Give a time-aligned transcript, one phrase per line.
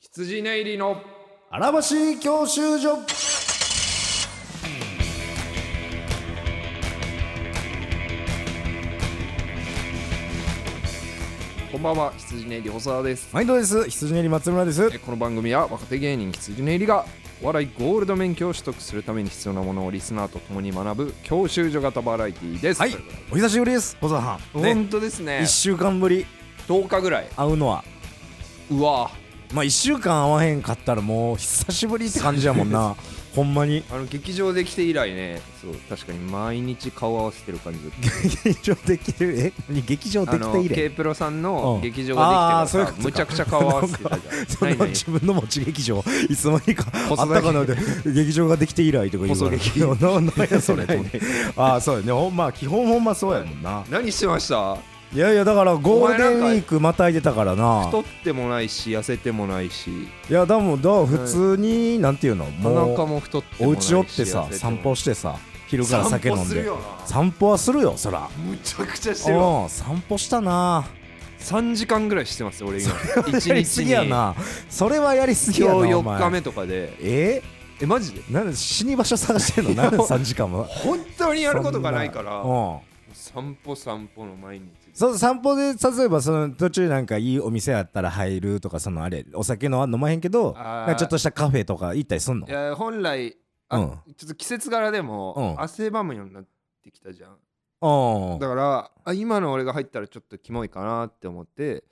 [0.00, 1.02] 羊寝入りの
[1.50, 2.98] 荒橋教習所。
[11.72, 13.28] こんばんは羊寝入り細田です。
[13.32, 13.90] 毎度です。
[13.90, 14.88] 羊練り松村です。
[14.94, 17.04] えこの番組は若手芸人羊寝入りが
[17.42, 22.80] お笑いゴールド免許を取得するために必要なものをリスナーと共に学ぶ教習所型バラエティーです。
[22.80, 22.94] はい。
[23.32, 23.96] お久しぶりです。
[24.00, 24.62] 小沢さん。
[24.62, 25.40] ね本当ですね。
[25.42, 26.24] 1週間ぶり。
[26.68, 27.28] 10日ぐらい。
[27.36, 27.82] 会うのは。
[28.70, 29.10] うわ
[29.52, 32.94] まあ1週間会わへんかったらもう久しぶりって感じやもんな。
[33.34, 33.84] ほんまに。
[33.90, 35.74] あの劇場で来て以来ねそう。
[35.88, 37.78] 確かに毎日顔合わせてる感じ
[38.44, 39.38] 劇場できる？
[39.38, 39.52] え？
[39.68, 39.82] 何？
[39.82, 41.42] 劇場できて以 K 来プロさんうん。
[41.42, 44.88] の劇場ができてからさむちゃくちゃ顔合わせてたじゃん。
[44.88, 46.02] 自分の持ち劇場。
[46.28, 49.38] いつの間にかあ細ったかなで劇場ができて以来とか言う。
[49.38, 49.80] 細劇。
[49.80, 50.32] ななん
[51.56, 52.12] ああそうやね。
[52.12, 53.84] ほんまあ基本ほんまそうやもんな。
[53.90, 54.76] 何してました？
[55.10, 57.86] いやいやだからゴールデンウィークまたいでたからな。
[57.86, 59.90] 太ってもないし痩せてもないし。
[60.28, 62.44] いやでもだ普通になんていうの？
[62.62, 65.36] お腹もも太ってうお家おってさ散歩してさ
[65.68, 66.68] 昼から酒飲んで。
[67.06, 68.28] 散歩はするよそら。
[68.36, 70.84] むちゃくちゃしてる散歩したな。
[71.40, 72.92] 3時間ぐらいしてます俺今。
[73.46, 74.34] やりすぎやな。
[74.68, 76.92] それはやりすぎやな今日4お前日目とかで。
[77.00, 77.42] え？
[77.80, 78.20] えマジで？
[78.20, 79.70] ー、なんで死に場所探してんの？
[79.74, 80.64] なんで3時間も？
[80.68, 82.40] 本当にやることがないから。
[82.44, 82.78] うん。
[83.14, 84.64] 散歩散歩の毎日
[84.98, 90.64] そう散歩で例えばその途中なんかいいお店あったら入るとかそのあれお酒のは飲まへんけどあー。
[90.64, 92.48] なんかちょっとしたカフェとか行ったりすんの？
[92.48, 93.36] いや本来
[93.68, 93.90] あ、うん。
[94.16, 95.62] ちょっと季節柄でも、うん。
[95.62, 96.44] 汗ばむようになっ
[96.82, 98.38] てきたじゃん。
[98.40, 101.84] だからあ今の俺が入ったらちょっとキモいかなって思って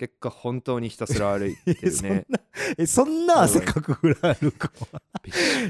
[0.00, 2.24] 結果本当にひたすら歩いてるね。
[2.78, 4.72] えそんな汗かくぐらい歩く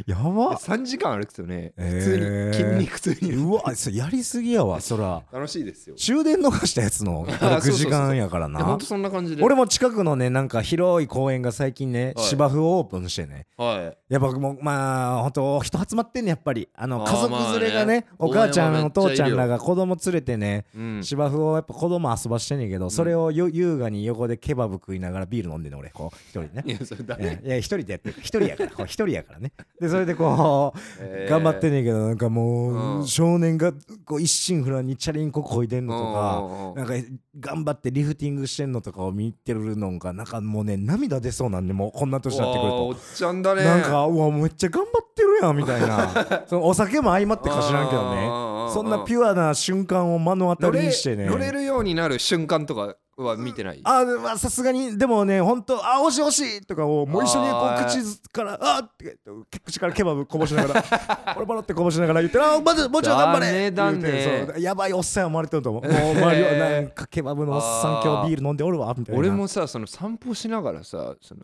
[0.06, 0.56] やば。
[0.56, 2.53] 3時間歩くとねえー。
[2.53, 5.25] 普通に筋肉痛にうわそれやりすぎやわそら。
[5.33, 5.97] 楽しいですよ。
[5.97, 8.78] 終電逃したやつの あ歩く時間やからな。
[8.81, 9.42] そんな感じで。
[9.42, 12.25] 俺も近くのねなんか広い公園が最近ねはい。
[12.27, 13.48] 芝生をオープンしてね。
[13.56, 14.12] はい。
[14.14, 16.69] やっぱもうまあ本当人集まってんねやっぱり。
[16.77, 18.28] あの家族連れがね,、まあね。
[18.30, 21.01] お母ちゃんお父ちゃんらが子供連れてねうん。
[21.02, 25.91] 芝生をやっぱ子供遊ばしてんねんけど、それをよ優雅に横でケバブ食いながらビール飲んでんねん俺。
[25.91, 26.64] こう一人でね。
[26.67, 29.53] いやそれ誰、ええいや一人でやってる一人やからこう一人やからね。
[29.81, 31.27] でそれでこうえ。
[31.29, 33.07] ー頑張ってんねんけどなんかもう、うん。
[33.07, 33.73] 少年が
[34.05, 42.77] こう一心不乱にチャリンコこいでんのとうんかなんか頑張ってリフティングしてんのとかを見てるのがなんかもうね涙出そうなんでもうこんな年になってくると。
[42.77, 43.64] うわーおっちゃんだね。
[43.64, 46.45] なんかうわめっちゃ頑張ってるやんみたいな。
[46.47, 48.51] そのお酒も相まってか知らんけどね。
[48.73, 51.27] そんなピュアな瞬間を目の当たりにしてね。
[51.27, 53.81] 乗れるようになる瞬間とかは見てない。
[53.85, 59.19] あまあさすがにでもね本当あ惜しい惜しいとかをもう一緒にこう口からあーって
[59.64, 60.83] 口からケバブこぼしながら
[61.35, 63.98] ポロポロってこぼしながら言ってあまずもうちょい頑張れだね。
[64.01, 65.83] 言うてそうやばいおっさん生まれてると思う。
[65.83, 69.19] もう周りはなんかケバブのおっさん今日ビール飲んでおるわみたいな。
[69.19, 71.42] 俺もさその散歩しながらさその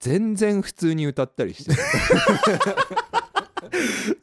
[0.00, 1.72] 全然普通に歌ったりして。
[1.72, 1.78] る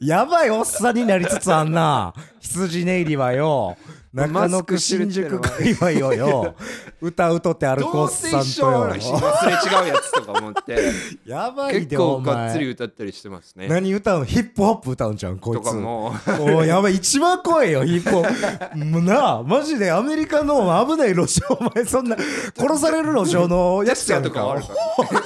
[0.00, 2.14] やばいおっさんになりつつあんな。
[2.40, 3.76] 羊ネイリはよ
[4.12, 6.54] 中野区新宿界隈をよ
[7.00, 10.92] 歌うとって歩くおどうせっさん一緒なとよ忘れ違うやつとか思って
[11.24, 13.68] やばい結でお構がっつり前歌ったりしてますね。
[13.68, 14.24] 何歌うの？
[14.26, 16.14] ヒップホップ歌うんじゃんこいとつかも。
[16.40, 22.16] おいやばい一番怖いよヒップホップもうなあマジでアメリカの危ない路上お前そんな
[22.54, 24.44] 殺される路上のやつやんとか。
[24.50, 24.74] あかるか
[25.14, 25.22] ら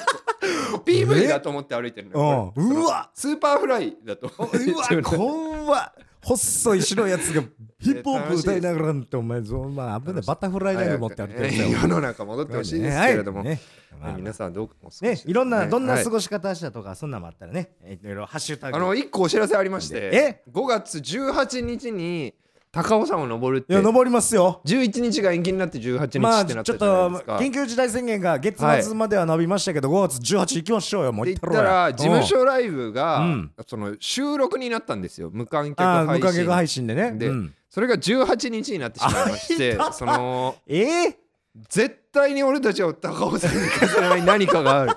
[0.84, 5.92] PV だと思って歩いてるのようわスーパーフライだと思ってうわ怖っ
[6.26, 7.42] 細い白いやつが
[7.78, 10.22] ヒップホップ歌いながらってお前そんな危ない。
[10.22, 13.60] バタフライライブ持って歩いてる世の中戻ってほしいですけれども、ね
[14.00, 14.98] まあ皆さんどうお過ごし。
[15.00, 16.04] ですかねいろんなどんなはい。
[16.04, 18.76] 過ごし方したとかそんなのもあったらねえいろいろハッシュタグ。
[18.76, 22.34] あの一個お知らせありましてえ？5月18日に
[22.76, 23.72] 高尾山を登るって。
[23.72, 24.60] いや登りますよ。
[24.66, 27.37] 11日が延期になって18まあ日ってなったちょっとじゃないですか。
[27.37, 31.12] 緊急事態宣言が月末までは伸びましたけど5月18行きましょうよ。
[31.12, 33.53] もうって言っ行ったら事務所ライブが、うん。
[33.66, 35.31] その収録になったんですよ。
[35.32, 36.20] 無観客あー配信。
[36.20, 37.12] 無観客配信でね。
[37.12, 37.54] でうん。
[37.70, 41.15] それが18日になってしまいましてあそのえー？
[41.69, 44.92] 絶対に俺たちを高尾山に行かせない何かがある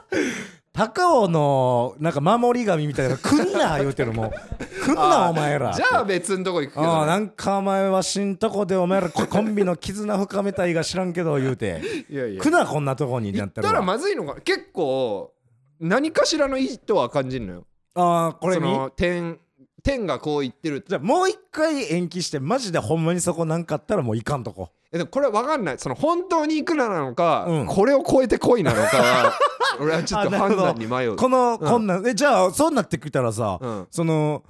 [0.79, 4.31] 高尾のなんか守り神みたいな来んな言うてるもう
[4.85, 5.73] 来んなお前ら。
[5.73, 11.81] じゃあ別のとこ行くけど、ね、ああなんかお前は死んとこでお前らココンビの絆深めたいが知らんけど言うて。
[12.09, 12.41] いやいや。
[12.41, 13.67] 来なこんなとこにな行ったら。
[13.67, 14.35] ったらまずいのか。
[14.35, 15.33] な結構
[15.81, 17.65] 何かしらの意図は感じるのよ。
[17.95, 19.37] ああこれそにの点
[19.83, 20.85] 点がこう言ってる。
[20.87, 24.69] じゃあもう一回延期してマジでほんまにそこなんかあったらもういかんとこ。
[24.71, 25.77] えでもこれ分かんない。
[25.80, 27.68] その本当にいくらなのか、うん。
[27.68, 29.33] これを超えて恋なのかは
[29.80, 31.15] 俺はちょっと判断に迷う。
[31.15, 31.68] この、うん。
[31.68, 33.88] こんなんえじゃあそうなってきたらさ、うん。
[33.91, 34.44] その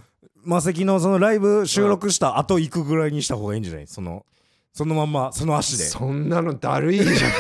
[0.44, 3.88] マセキのそのライブ収録した後行くぐらいにした方がいいんじゃない？
[3.88, 4.26] その
[4.72, 5.84] そのまんまその足で。
[5.84, 7.32] そんなのだるいじゃん。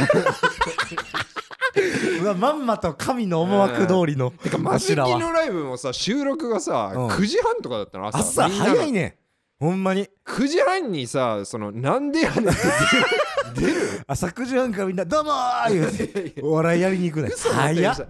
[2.22, 7.08] うわまんまと神の思惑通りのてかマジキのライブもさ収録がさ、うん。
[7.08, 8.08] 9時半とかだったの？
[8.08, 8.20] 朝。
[8.46, 9.18] 朝みんなの早いね
[9.60, 10.08] ほんまに。
[10.26, 13.76] 9時半にさそのなんでやねんって出る？
[14.08, 15.32] 朝9時半からみんな「どうも!」
[15.70, 17.96] 言うてお笑いやりに行くね早っ。
[17.96, 18.06] さ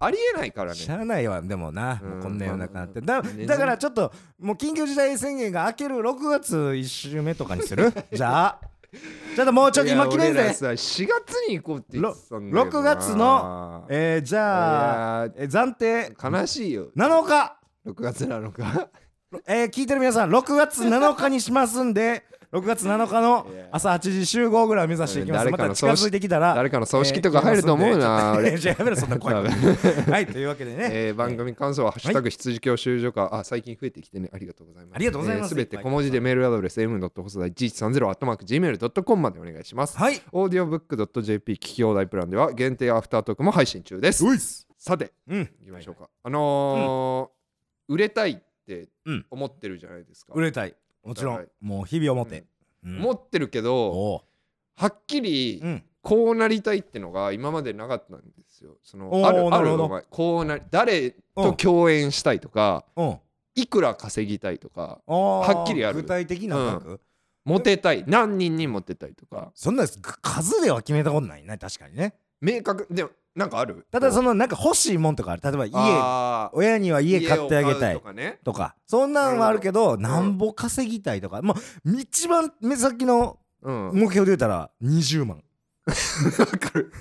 [0.00, 0.76] ありえないからね。
[0.76, 2.10] しゃあないわでもな、うん。
[2.10, 3.00] もうこんな世の中になって。
[3.00, 7.92] まあだねだからちょっともう緊急事態宣言が明ける6月1週目とかにする？
[8.12, 8.60] じゃあ。
[9.34, 12.70] ちょっともうちょっと今決めんぜいや俺らさ4月に行こうって言ってたんだな。
[12.70, 15.48] 6月のえー、じゃあえー。
[15.48, 16.12] 暫定。
[16.22, 16.88] 悲しいよ。
[16.96, 17.56] 7日。
[17.86, 18.88] 6月なのか
[19.46, 25.44] えー、聞いてる皆さん6月7日にしますんで6月7日の朝8時集合ぐらいを目指していきます。
[25.46, 29.42] 誰また近づいてきたら誰かの葬式とか入ると思うな俺えーじゃあやめろそんな怖い
[30.08, 34.30] はいというわけでね、えー番組感想は「ハッシュタグ羊教習所か」あ最近増えてきてね。
[34.32, 34.94] ありがとうございます。
[34.94, 35.48] ありがとうございます。
[35.48, 37.00] すべて小文字でメールアドレス m.
[37.00, 39.98] 細田1130 gmail.com までお願いします。
[39.98, 40.22] はい。
[40.30, 44.24] オーディオブック .jp 聞き放題プランでは限定アフタートークも配信中です。
[44.78, 45.38] さてうん。
[45.60, 46.08] 行きましょうか。
[46.22, 47.34] あのー
[47.86, 49.26] 売れたいってうん。
[49.30, 50.32] 思ってるじゃないですか。
[50.34, 50.74] 売れたい。
[51.04, 51.36] もちろん。
[51.36, 51.46] はい。
[51.60, 52.44] もう日々思って、
[52.84, 52.98] うん。
[53.00, 54.24] 思ってるけどお
[54.76, 55.84] はっきりううん。
[56.02, 58.76] こうなりたいってのが今までなかったんですよ。
[58.82, 63.18] そのあるあるお前こうなり誰と共演したいとかうん。
[63.56, 66.02] いくら稼ぎたいとかはっきりある。
[66.02, 67.00] 具体的な額、
[67.44, 68.04] モテたい。
[68.06, 69.52] 何人にモテたいとか。
[69.54, 71.56] そんな数では決めたことないね。
[71.56, 72.14] 確かにね。
[72.40, 73.86] 明確でもなんかある？
[73.90, 75.42] ただそのなんか欲しいもんとかある。
[75.42, 76.50] 例えば家。
[76.52, 78.38] 親には家買ってあげたいとかね。
[78.44, 78.76] とか。
[78.86, 81.42] そんなんはあるけどなんぼ稼ぎたいとか。
[81.42, 81.54] も
[81.84, 83.90] う一番目先のうん。
[83.94, 85.42] 目標で言ったら20万。
[85.86, 86.92] わかる。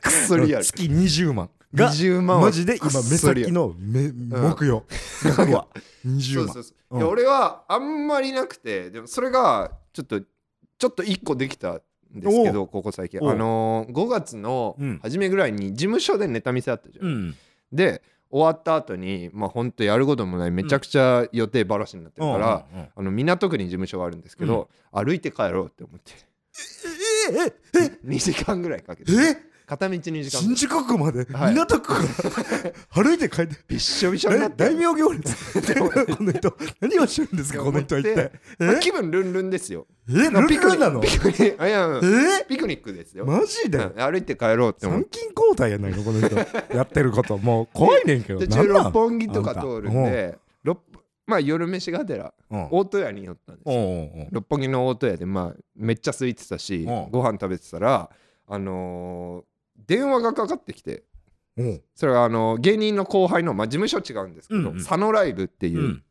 [0.00, 0.64] くっそりやる。
[0.64, 1.50] 月20万。
[1.74, 4.82] が20万はマジで今目先の目目標。
[5.24, 5.66] 額は
[6.06, 6.54] 20万。
[6.54, 11.80] そう俺はあんまりなくてでもそれがちょっとちょっと一個できたん
[12.20, 13.20] ですけどここ最近。
[13.22, 14.98] あのー、5月のうん。
[15.02, 17.34] 初めぐらいに事務所でネタ見せあったじゃん、うん。
[17.72, 22.78] で終わった後にまあほんとやることもないめちゃくちゃ予定ばらしになってるから、うん。
[22.78, 26.12] うんうんあの港区に事務所があるんですけど、歩いて帰ろうって思って。
[27.32, 30.42] ええ2時間ぐらいかけてえ片道2時間。
[30.42, 31.24] 新宿区まで？
[31.32, 31.54] はい。
[31.54, 31.94] 港区？
[31.94, 32.02] か
[32.96, 33.56] ら歩いて帰って。
[33.66, 35.62] びっしょびしょになえって大名行列？
[35.62, 37.62] この人何をしてるんですか？
[37.64, 38.32] この人は一体。
[38.60, 39.86] えまあ気分ルンルンですよ。
[40.08, 40.12] え？
[40.12, 41.00] ルンルンなの？
[41.00, 42.06] ピクニック。
[42.06, 42.44] え？
[42.46, 43.78] ピクニックですよ、マジで？
[43.78, 43.92] うん。
[43.96, 46.36] 歩いて帰ろうって参勤交代やないのこの人。
[46.76, 47.38] やってること。
[47.38, 48.40] もう怖いねんけど。
[48.64, 50.78] 六本木とか通るんで六
[51.26, 52.68] まあ夜飯がてらうん。
[52.70, 54.28] 大戸屋に寄ったんですよ。
[54.30, 57.10] 六本木の大戸屋でまあめっちゃ空いてたしうん。
[57.10, 58.10] ご飯食べてたら
[58.46, 59.44] あのー
[59.86, 61.02] 電話がかかってきて
[61.94, 64.76] それはあの芸人の後輩のまあ事務所違うんですけどうんうん。
[64.78, 66.02] 佐野ライブってういうん。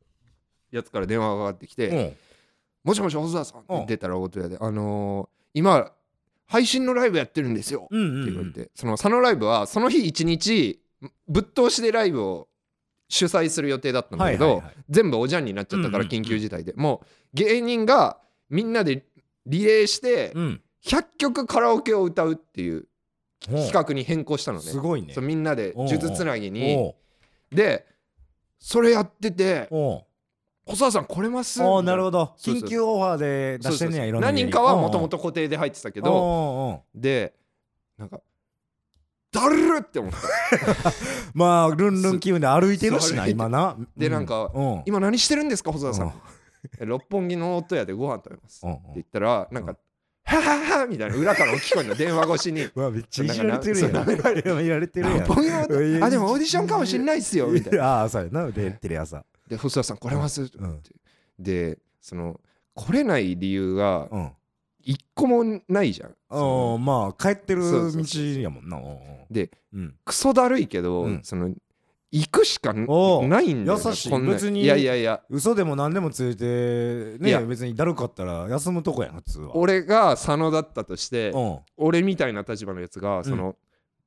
[0.72, 1.94] やつから電話がかかってきてう。
[1.96, 2.16] ん
[2.84, 5.92] 「もしもし細田さん」って出たら大戸屋で「あのー今
[6.46, 10.82] 配信のライブやってるんですよ」って言われて、その佐野ライブはその日一日
[11.28, 12.48] ぶっ通しでライブを
[13.10, 19.06] 主催する予定だったんだけど、全部おじゃんになっちゃったから緊急事態で、もう芸人がみんなで
[19.46, 20.62] リレーしてうん。
[20.86, 22.88] 100曲カラオケを歌うっていう
[23.48, 24.66] 企画に変更したのね。
[24.66, 25.14] すごいね。
[25.22, 25.90] みんなでおうおう。
[25.90, 26.94] 数珠つなぎに。
[27.52, 27.86] で
[28.60, 30.04] それやってておう
[30.66, 32.34] 「細田さん来れます?」なるほど。
[32.38, 37.34] 緊急オファーで出してんねやいろんな何人かはもともとと固定で入ってたけけどで
[37.98, 38.22] なんか
[39.32, 40.18] だるるって思った。
[41.34, 43.76] まあルンルン気分で歩いてるしな今な。
[43.98, 44.82] でなんかうん。
[44.86, 46.04] 今何してるんですか細田さ
[46.80, 46.88] うん。
[46.88, 48.66] 六本木の大戸屋でご飯食べます。
[48.66, 49.76] って言ったらなんか
[50.42, 52.64] はははみたいな裏から聞こえるの電話越しに。
[52.64, 53.94] う わめっちゃいじられてるやん。
[53.94, 57.84] なんかなそういやいられてるやんあでもオーディションかもしんないっすよみたいな。
[58.02, 58.52] ああそうやな。
[58.52, 59.24] でテレ朝。
[59.48, 60.42] で細田さん来れます？
[60.42, 60.80] うん。
[61.40, 62.40] でその
[62.76, 64.32] 来れない理由がうん。
[64.86, 66.16] 一個もないじゃん。
[66.30, 68.80] あまあ帰ってる道やもんな。
[69.32, 69.96] でうん。
[70.04, 71.22] クソだるいけど、うん。
[71.24, 71.54] その
[72.16, 74.22] 行くしかないんだよ、ね、優しい。
[74.22, 75.22] 別にいやいやいや。
[75.32, 79.56] 嘘でも何でもついてね別にだるかったら休むとこやん普通は。
[79.56, 81.60] 俺が佐野だったとして、うん。
[81.76, 83.56] 俺みたいな立場のやつがその、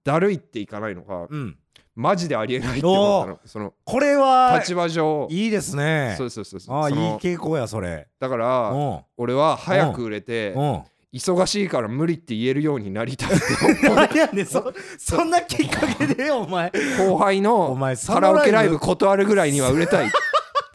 [0.04, 1.58] だるいっていかないのがうん。
[1.96, 3.40] マジでありえないって思ったの。
[3.44, 5.26] そのこれは立場上。
[5.28, 6.14] いいですね。
[6.16, 6.76] そうそうそうそう。
[6.76, 8.06] ああいい傾向やそれ。
[8.20, 9.04] だかうらん。
[9.16, 10.82] 俺は早く売れてうん
[11.12, 13.30] 忙しいから無理って言えるようになりたい
[13.82, 16.70] 何やねんそそんなきっかけで お前。
[16.98, 20.10] 後輩おの前カラオケライブ断るぐらいには売れたいっ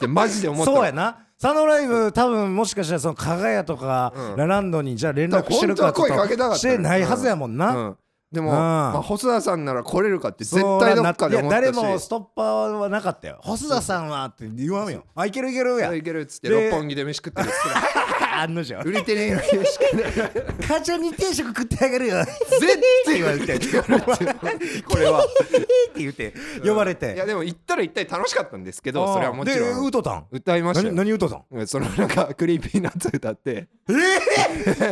[0.00, 1.18] てマジで思ったの そうやな。
[1.40, 4.36] 佐野ライブ多分もしかしたらその加賀屋とか、うん。
[4.36, 7.96] ラランドにじゃあ連絡してるかだかしてないはずやもんな、うん。
[8.30, 8.56] でも、うん。
[8.56, 11.58] まあ、細田さんなら来れるかって絶対どっかで思った。
[11.58, 13.40] しいや誰もストッパーはなかったよ。
[13.42, 15.04] 細田さんはって言わんよ。
[15.16, 15.92] あいけるいけるや。
[15.92, 20.12] いけるっつってで六本木で飯食ってるっつって案の定売れてねえのにしかない
[20.68, 22.24] 母ちゃんに定食食ってあげるよ。
[22.24, 23.58] 絶対言われて
[24.84, 25.24] これは。
[25.24, 25.28] っ
[25.94, 26.32] て言って
[26.64, 33.68] 呼ばれいてやでも行ったら一体楽しかったんですけどそれはもちろでん歌たん歌いました何よ何歌たんうんそのなんかクリーピーナッツ歌って。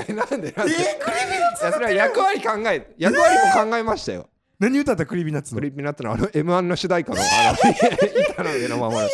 [0.09, 0.75] え なんでなんで？
[0.75, 4.29] いやそれは役割考え役割も考えましたよ。
[4.59, 5.07] 何歌った？
[5.07, 5.61] クリーピーナッツの。
[5.61, 7.25] クリーピーナッツのあの M1 の主題歌のあ
[7.65, 7.71] の
[8.33, 9.03] 板の上のまま。
[9.05, 9.09] 売れ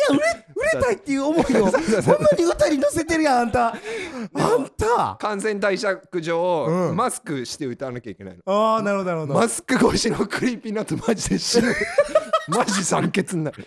[0.71, 3.67] たいっていう思いを ほんまに歌に乗せてるやんあんた。
[3.67, 5.17] あんた。
[5.19, 6.95] 感染対策上、うん。
[6.95, 8.41] マスクして歌わなきゃいけないの。
[8.45, 9.33] ああなるほどなるほど。
[9.33, 11.73] マスク越しのクリーピーナッツマジで死ぬ。
[12.47, 13.65] マジ酸欠になる。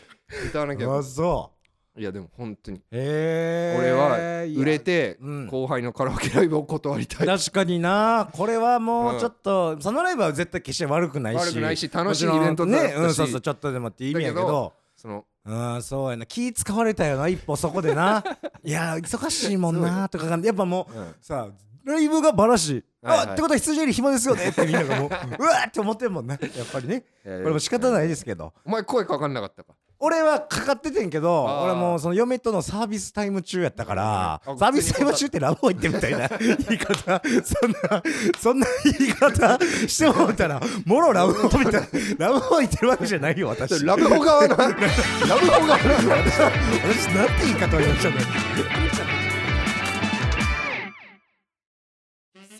[0.48, 0.96] 歌わなきゃ。
[0.98, 1.52] あそ
[1.96, 2.80] いやでも本当に。
[2.92, 5.46] え俺は売れてうん。
[5.48, 7.26] 後輩のカラオケライブを断りたい。
[7.26, 8.28] 確かにな。
[8.32, 11.38] これはもうちょっと、そのライブは絶対決して悪くないし。
[11.38, 12.94] 悪くないし楽しいイベントだったし。
[12.94, 16.26] ね、うん、そうそうちょっとでもっていう意味やけどそのうんそうやな。
[16.26, 18.22] 気使われたよな一歩そこでな。
[18.62, 21.14] いや忙しいもんなとかやっぱもう、うん。
[21.20, 21.48] さ
[21.84, 23.28] ライブがバラし、はいはい。
[23.28, 25.08] あってことは羊より暇ですよねってみんながもう
[25.40, 27.04] うわーって思ってんもんねやっぱりね。
[27.24, 28.52] えーこれも仕方ないですけど。
[28.64, 29.74] お前声かかんなかったか？
[30.02, 38.02] 俺はかかっててんけど俺もうその嫁とのサービスタイム中やったからうんサービスタイム中ってラブホ行ってみたいな言い方そんな
[38.40, 38.66] そんな
[38.98, 41.88] 言い方してもらったらもろラブホみたい
[42.18, 43.84] なラブホ行ってるわけじゃないよ私。
[43.84, 45.74] ラブホ側の ラブホ側の
[46.10, 48.89] 私なんて言い方を言いましたね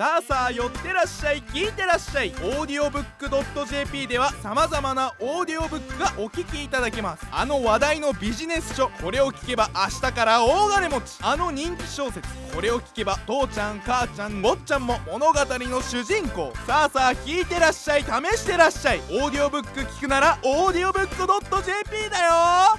[0.00, 2.30] さあさあ寄ってらっしゃい聞いてらっしゃい。
[2.30, 7.26] オーディオブックドット JP ではさまざまなオーディオブックがお聞きいただけます。
[7.30, 11.18] あの話題のビジネス書これを聞けば明日から大金持ち。
[11.20, 16.50] あの人気小説これを聞けば父ちゃん母ちゃん坊ちゃんも物語の主人公。
[16.66, 19.00] さあさあ聞いてらっしゃい試してらっしゃい。
[19.00, 22.78] オーディオブック聞くならオーディオブックドット JP だよ。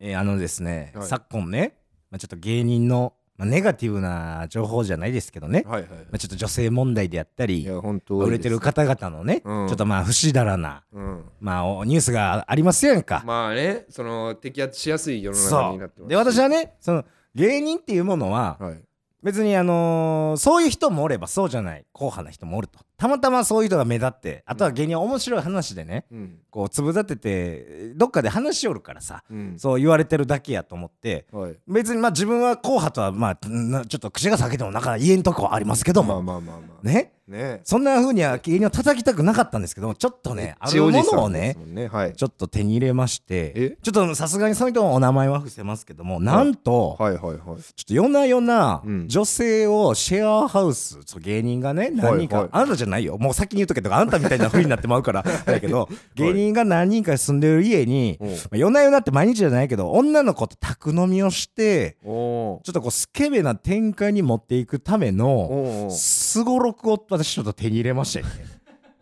[0.00, 1.06] えーあのですね、はい。
[1.06, 9.68] 昨今ね、まあ、ちょっと芸人の、まあ、ネガティブな情報じゃないですけどね、はいはいまあ、ちょっと女性問題であったいり売れてる方々のね、うん。
[9.68, 11.24] ちょっとまあ不死だらな、うん。
[11.40, 13.22] まあ、おニュースがありますやんか。
[13.26, 18.80] まあねその摘発しやすい世の中になってますで私はねその芸人っていうものははい。
[19.22, 26.38] 別にあのーそういう人もおればそうじゃない硬派な人もおるとたまたまそういう人が目立ってあとは芸人は面白い話でねうん。
[26.50, 29.54] こう粒立ててどっかで話しおるからさうん。
[29.58, 31.56] そう言われてるだけやと思ってはい。
[31.68, 36.86] 別にまあ自分は硬派とはまあなちょっと口が裂けてもなかなか言えんとこはありますけどまあもまあまあまあ。
[36.86, 37.12] ね。
[37.28, 37.60] ね。
[37.64, 42.14] そんな風には芸人を叩きたくなかったんですけどちょっとねあるものをねねはい。
[42.14, 43.78] ちょっと手に入れましてえ？
[43.82, 47.14] ちょっとさすがにその人のお名前は伏せますけどもなんとはい。
[47.16, 49.08] はいはいちょっと夜な夜なうん。
[49.08, 53.18] 女性をシェアハウスそう芸人がね何人か、はいあなたじゃないよ。
[53.18, 55.22] もう先に言うとけとかあんたみたいな風になってまうから。
[55.44, 68.32] だけど芸人が何人か住んでる家に、まあ夜な夜なって毎日じゃないけど女の子と宅飲みをしておちょっとこうスケベな展開に持っていくためのすごろくを私ちょっと手に入れましたよね。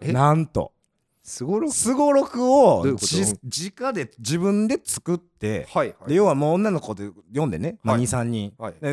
[0.00, 0.12] え？
[0.12, 0.72] なんと
[1.24, 2.84] すごろすごろくを
[3.42, 6.08] じ直で自分で作ってはいはい。
[6.08, 8.04] で要はもう女の子で読んでね、まあ、はい。
[8.04, 8.74] 23人、はい。
[8.78, 8.90] で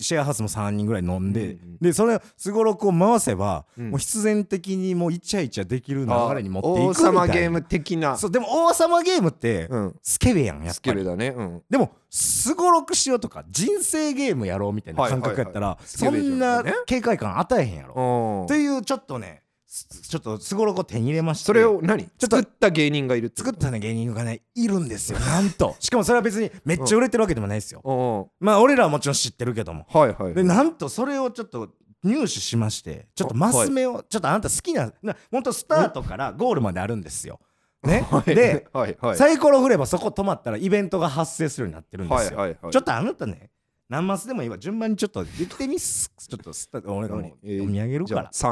[0.00, 3.90] シェアハウスも3人ぐらい飲んで、うんうんでそれすごろくを回せば、うん。
[3.90, 7.10] もう必然的にもうイチャイチャできる流れに持っていく王みたいな。
[7.10, 8.16] 様ゲーム的な。
[8.16, 9.96] そうでも王様ゲームって、うん。
[10.00, 11.34] スケベやんやっスケベぱりだね。
[11.36, 11.62] うん。
[11.68, 19.41] でもすごろくしようとか人生ゲームやろうみたいな感覚やったら、はいはいはいそんなね警戒感与えへんやろ、おというちょっとねす
[19.72, 21.44] ちょっとすごろくを手に入れまして。
[21.46, 22.04] それを何？
[22.04, 22.36] ちょっと。
[22.36, 25.18] 作った芸人がいる作ったね芸人がねいるんですよ。
[25.18, 29.86] なんとしかもそれは別にめっちゃ売れてるわけでもないですよ、おまあ俺らはもちろん知ってるけども。
[29.88, 31.70] はいはいでなんとそれをちょっと
[32.04, 37.40] 入手しましてちょっとマス目を、ちょっとあなた好きなな本当スタートからゴールまであるんですよ。
[37.82, 38.34] ね、はい。
[38.34, 39.16] で、はいはい。
[39.16, 42.38] サイコロ振ればそこ止まったらイベントが発生するようになってるんですよ。
[42.38, 42.72] はいはいはい。
[42.72, 43.50] ちょっとあなたね
[43.88, 44.58] 何マスでもいいわ。
[44.58, 46.12] 順番にちょっと言ってみっす。
[46.18, 48.30] ちょっとスタ俺が読み上げるから。
[48.30, 48.46] じ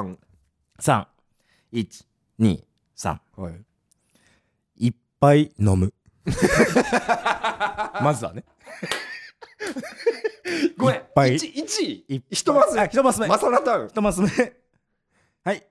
[0.89, 1.09] ゃあ。
[1.73, 1.91] 三
[2.39, 4.87] 32123はい。
[4.87, 5.93] いっぱい飲む。
[8.03, 8.45] まずはね。
[10.77, 10.97] ごめん。
[10.97, 11.37] いっぱい。
[11.37, 13.27] 一一位一マスあ一マス目。
[13.29, 14.29] マサラタウン一マス目。
[15.45, 15.67] はい。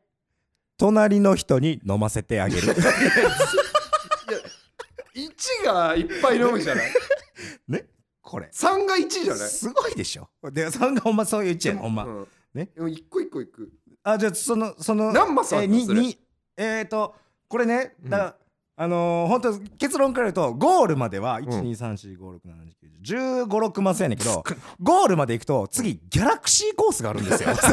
[0.78, 2.74] 隣の人に飲ませてあげる。
[5.13, 6.92] 一がいっぱい飲むじゃない？
[7.68, 7.86] ね？
[8.22, 8.48] これ。
[8.51, 9.50] 三が一じゃない？
[9.50, 10.30] すごいでしょ。
[10.51, 12.28] でそんがほんまそういう一やほんま、うん。
[12.54, 12.70] ね？
[12.75, 13.72] でも一個一個いく
[14.03, 16.00] あじゃあそのその何マスあえんのそれ？
[16.00, 16.18] ーにに
[16.58, 17.15] えーと
[17.48, 18.10] これねうん。
[18.10, 18.36] だ、
[18.77, 24.44] あのー、本当結論から言うとゴールまでは123456789101516マスやねんけど
[24.82, 27.50] ゴールまで行くと次ギャラクシーコースがあるんですよ。
[27.56, 27.63] ちょっ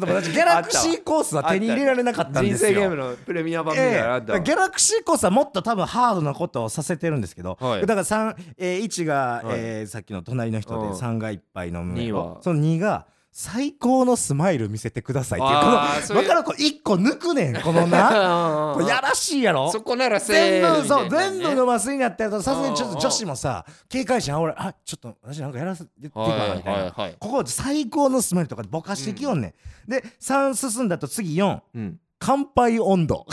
[0.00, 2.70] と私ギャラクシーコースは手に入れられなかったんですよ。
[2.70, 4.38] 人生ゲームのプレミア版みたいなのあったわ。
[4.38, 4.44] ええ。
[4.44, 7.80] ギャラクシーコースはもっと多分ハードなことをさせてるんですけど、はい。
[7.82, 9.46] だから3、えー、1が、はい。
[9.58, 10.92] えーさっきの隣の人でうん。
[10.92, 11.94] 3がいっぱい飲む。
[11.94, 12.38] 二は。
[12.42, 15.60] その2が最高のスマイル見せてくださいっていう。
[15.60, 17.60] この分かるこれ1個抜くねん。
[17.62, 18.76] このな。
[18.86, 19.72] やらしいやろ？
[19.72, 27.16] そこならせ全ー部そう全部飲ますになってるとさすがにちょっうんと女子もさ警戒心あ俺あちょっと私なんかやらせてっていいかなみたいな、はいはいはい。
[27.18, 29.54] ここ最高のスマイルとかでぼかしてきよんね
[29.88, 31.98] ん、で3進んだと次4うん。
[32.18, 33.26] 乾杯温度。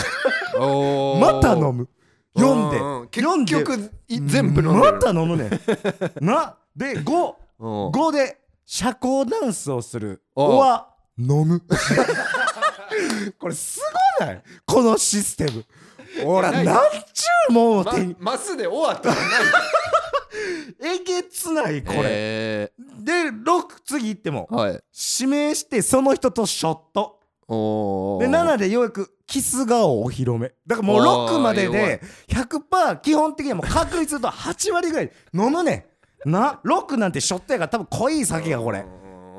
[1.22, 1.88] また飲む。
[2.36, 3.10] 読んで。
[3.12, 4.94] 結局い全部飲んでる。
[4.94, 5.50] また飲むね
[6.22, 6.26] ん。
[6.26, 6.56] な。
[6.76, 8.16] で55うん。
[8.16, 8.40] で
[8.72, 11.60] 社交ダンスをするおおは飲む。
[13.40, 13.82] これす
[14.20, 14.44] ごない？
[14.64, 15.66] このシステム。
[16.24, 16.64] ほらなん
[17.12, 17.80] ちゅうもん。
[17.80, 19.16] をま手にマスで終わったら
[20.86, 24.84] えげつないこれ、れで6次行ってもはい。
[25.20, 27.20] 指名してその人とショット。
[27.50, 28.30] でおー。
[28.30, 30.54] 7でようやくキス顔お披露目。
[30.68, 35.90] だからもうおー6までで100%基本的にはもう確率と8割ぐらい飲むね
[36.26, 38.86] んな6なんてショットやから多分濃い酒がこれ。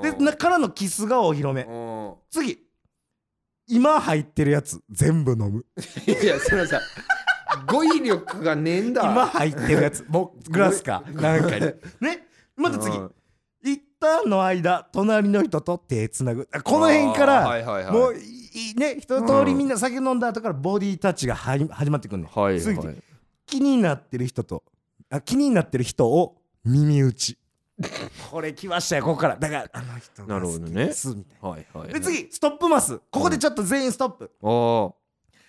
[0.03, 2.59] でなからのキス顔お披露目お次。
[3.67, 4.81] 今入ってるやつ。
[4.91, 5.65] 全部飲む。
[5.77, 6.81] ーいやそのさ
[7.67, 9.03] 語彙力がねえんだ。
[9.03, 10.05] 今入ってるやつ。
[10.09, 11.03] もうグラスか。
[11.13, 11.67] なんかに。
[12.01, 12.27] ね。
[12.57, 12.97] また次。
[12.97, 13.15] うん。
[13.63, 16.49] 一旦の間隣の人と手つなぐ。
[16.51, 17.85] あこの辺かあーはいはいはい。
[17.85, 18.97] らもういいね。
[18.99, 22.41] 一通りみんな酒飲んだ後からボディタッチが始まってくんねん。
[22.41, 22.97] はい次はい。
[23.47, 24.65] 気になってる人と
[25.11, 27.38] あ気になってる人を耳打ち。
[28.31, 29.37] これ来ましたよここから。
[29.37, 32.99] だからあの人が好きですみたいはいはいなで次ストップマス。
[33.11, 34.93] ここでちょっと全員ストップ、おー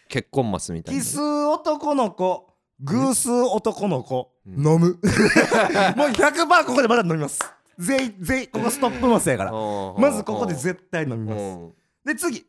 [0.07, 2.47] 結婚マスみたいなキス男の子
[2.81, 4.53] 偶数男の子うん。
[4.67, 4.99] 飲む。
[5.95, 7.39] もう100%ここでまだ飲みます。
[7.77, 9.51] 全員全員ここストップマスやから。
[9.51, 11.39] まずここで絶対飲みます。
[11.39, 11.73] うん。
[12.05, 12.45] で次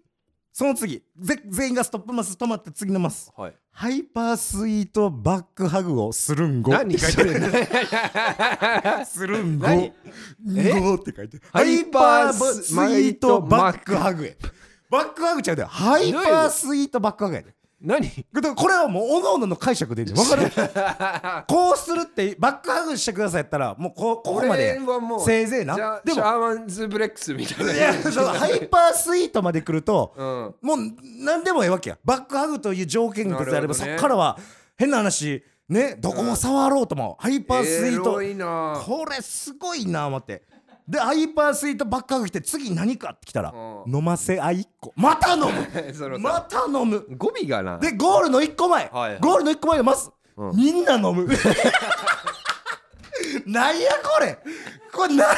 [0.52, 1.02] その次。
[1.18, 3.32] ぜ全員がストップマス止まって次のマス。
[3.34, 3.54] はい。
[3.70, 6.72] ハイパースイートバックハグをするんご。
[6.72, 7.32] 何それ
[9.06, 9.66] するんご。
[9.66, 9.92] 何？
[10.80, 11.40] ごって書いて。
[11.50, 14.32] ハイパーススイートバックハグや
[14.90, 15.64] バックハグちゃうで。
[15.64, 18.08] ハイパースイートバックハグやで何？
[18.56, 20.50] これはもうおのおのの解釈でいいんわかる？
[21.48, 24.78] こうするってバックハグしてくださいやったらもうこここまで。
[25.24, 26.00] せいぜいな。
[26.04, 27.72] でもシャーマンズブレックスみたいな。
[27.74, 30.54] いやハイパースイートまで来るとうん。
[30.62, 30.78] もう
[31.24, 31.98] 何でもええわけや。
[32.04, 34.38] バックハグという条件があれば、ねそっからは
[34.76, 40.42] 変な話ねどこも触ろうとも、ハイパースイート、これすごいな思って
[40.88, 44.92] でハイパースイートバックハグ来て次何かって来たら、う飲ませあいっこ。
[44.96, 45.48] また飲む。
[46.18, 47.06] また飲む。
[47.16, 47.78] 語尾がな。
[47.78, 49.20] でゴールの1個前、はいはい。
[49.20, 50.56] ゴールの1個前でます、うん。
[50.56, 51.28] みんな飲む。
[53.46, 54.38] なんやこれ。
[54.92, 55.34] これなんや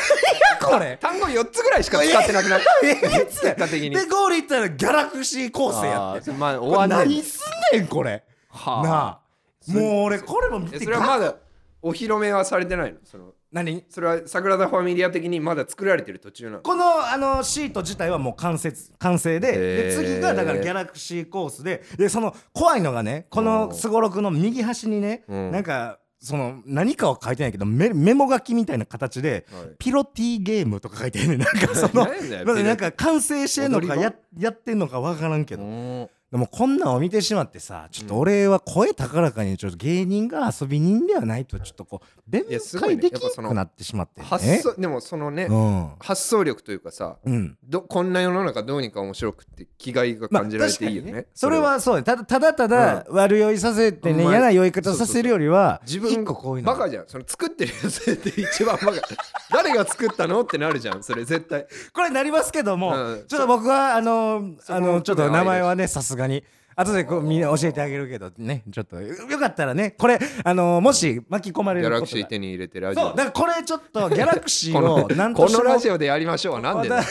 [0.61, 0.97] これ。
[1.01, 7.41] 単語4つぐらいしか使ってなくなるええやつ結果的にでゴール行ったらギャラクシー構成やってまあ終わ何す
[7.75, 11.37] んねんこれはあなあもう俺これも見えてそれはまだ
[11.83, 13.85] お披露目はされてないのその何？
[13.89, 16.59] それはサグラダ・ファミリア的にまだ作られてる途中なの？
[16.61, 25.51] このあのシート自体はもう完成完成でで次がだからギャラクシーコースででその怖いのがねこのすごろくの右端にねうん。
[25.53, 29.69] なんかその何かは書いてないけどメメモ書きみたいな形ではい。
[29.79, 31.37] ピロティーゲームとか書いてるね。
[31.39, 32.07] なんかその
[32.65, 33.81] なんか完成してんの？
[33.81, 35.63] かややってんのか分からんけど。
[35.63, 42.43] うんでもこんなんを見てしまってさちょっと俺は声高らかにちょっと芸人が遊び人ではないとちょっとこう弁
[42.81, 44.27] 解できなくなってしまってね。
[44.27, 45.91] 発想でもそのねうん。
[46.01, 47.57] 発想力というかさうん。
[47.63, 54.31] どこんな世の中どうにか面白くって気概が感じられていいよね,、まあそれはそうただただただ悪酔いさせてねうん。
[54.31, 56.73] 嫌な酔い方させるよりは自分こういうの。
[56.73, 57.05] バカじゃん。
[57.07, 59.01] その作ってるやつって一番バカ。
[59.55, 61.05] 誰が作ったのってなるじゃん。
[61.05, 61.69] それ絶対。
[61.93, 63.25] これなりますけども、うん。
[63.29, 66.45] ちょっと僕はあのあのちょっと名前はねさすがに。
[66.77, 69.01] 後でこうみんな教えてあげるけどねちょっと。
[69.01, 72.19] よよかったらねこれあのもし巻き込まれギャることが。
[72.19, 73.05] ラクシー手に入れてラジオ。
[73.05, 76.55] そうだからこれちょっとギャラクシこーを のなんとしてもこのラジオでやりましょう。
[76.55, 77.03] はなんでだよ。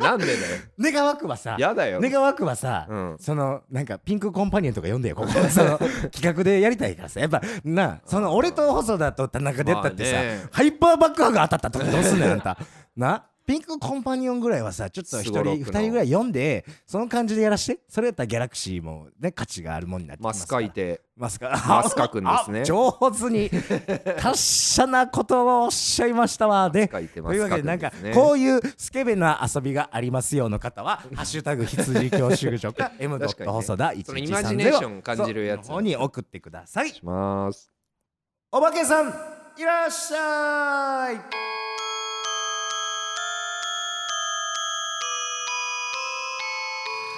[0.00, 0.38] なんでだよ。
[0.80, 1.56] 願わくはさ。
[1.58, 2.00] やだよ。
[2.02, 3.16] 願わくはさ、うん。
[3.20, 5.28] そのなんかピンクコンパニオンとか読んでよここ。
[5.48, 5.78] その
[6.10, 7.20] 企画でやりたいからさ。
[7.20, 10.44] やっぱなその俺と細田と田中でやったってさ、まあね。
[10.50, 12.58] ハイパーバックハグ当たったとかどうすんねんあんた。
[12.96, 15.64] なピンクコンパニオンぐらいはさちょっと一人すごろくの。
[15.66, 20.62] 二人ぐらい読んでその感じでやらしてそれやったらギャラクシーもね価値があるもんになってきまマスすから。
[20.62, 22.60] カいてマスカマスカ君ですね。
[22.62, 23.48] あ上手に
[24.18, 26.68] 達者なことをおっしゃいましたわ。
[26.70, 33.18] ね書いてまというわすけでなんかねこういうスケベな遊びがありますよの方は「ハッシュタグ羊教習所」か M.
[33.18, 35.68] 細田そのイマジネーション1130感じるやつ。
[35.68, 36.92] に送ってください。
[37.02, 39.08] お化けさん
[39.56, 41.65] いらっしゃい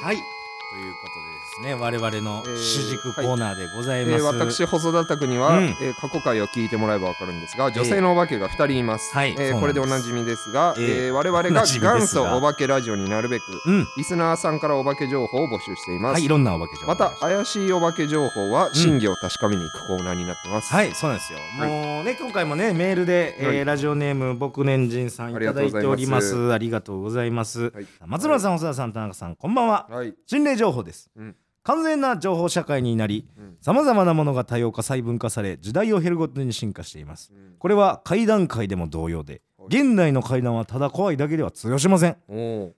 [0.00, 0.22] はい。
[0.70, 1.27] ということで
[1.58, 1.74] ですね。
[1.74, 5.64] 我々のえー主軸コーナーでございえます、ー私細田拓には、うん。
[5.64, 11.06] えー過去回を聞いてもらえば分かるんですが女性のお化けが2人います、えーこれでおなじみですが、えー。
[11.06, 13.86] えー我々が元祖お化けラジオになるべくうん。
[13.96, 16.24] リスナーさんからお化け情報を募集しています、はい。
[16.24, 16.86] いろんなお化け情報。
[16.88, 21.70] また怪しいお化け情報は真偽を確かめに行くコーナーになってます、はいそうなんですよ、はい。
[21.70, 23.64] もうね今回もねメールで、えーはい。
[23.64, 26.52] ラジオネーム僕年人さんいただいております。
[26.52, 27.70] ありがとうございます。
[27.70, 27.86] はい。
[28.06, 29.86] 松村さん細田さん田中さんこんばんは。
[29.90, 30.14] はい。
[30.26, 31.36] 心霊情報です、うん
[31.68, 33.56] 完全な情報社会になりうん。
[33.60, 37.30] さまざまなものが多様化細分化され時代を経るごとに進化しています。
[37.30, 37.56] うん。
[37.58, 39.66] これは怪談界でも同様ではい。
[39.68, 42.16] 現代の怪談はただ怖いだけでは通用しません。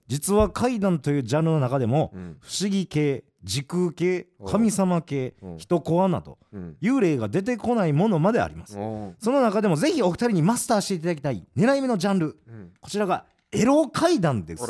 [0.07, 2.37] 実は怪談というジャンルの中でもうん。
[2.41, 5.57] 不思議系時空系お神様系うん。
[5.57, 6.75] 人コアなどうん。
[6.81, 8.73] 幽霊が出てこないものまであります。
[8.73, 12.25] その中でもぜひお二人にマスターしていただきたい狙い目のジャンル。
[12.45, 12.71] うん。
[12.81, 13.23] こちらが
[13.53, 14.65] エロ怪談です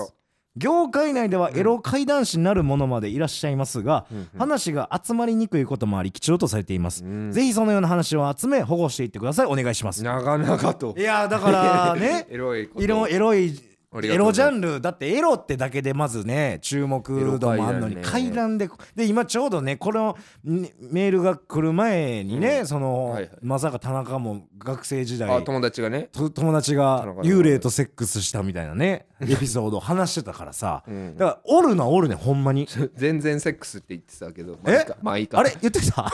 [0.57, 4.29] 業界内ではエロ怪談師なるものまでいらっしゃいますが、うんうん。
[4.37, 7.31] 話が集まりにくいこともあり貴重とされています、うん。
[7.31, 9.45] ぜひそのような話を集め保護していってください。
[9.45, 10.03] お願いします。
[10.03, 10.93] 長々と。
[10.97, 13.59] いやだからね エロいエロエロい
[14.03, 20.15] エロジャンルだってエロってだけでまずね注目度もあるのに階怪段でで今ちょうどねこの
[20.49, 22.67] んメールが来る前にね、うん。
[22.67, 23.31] その、はいはい。
[23.41, 26.09] まさか田中も学生時代あ友達がね。
[26.11, 30.83] と友達が幽霊とセックスしたみたいなねエピソードを話してたからさ。
[30.87, 31.17] うん。
[31.17, 32.67] だからおるのはおるねほんまに。
[32.95, 34.85] 全然セックスって言ってたけどえ？
[35.01, 35.55] まあいいかあれ？
[35.61, 36.05] 言ってた？
[36.07, 36.11] あ